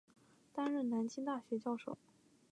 [0.51, 1.95] 担任南京大学教授。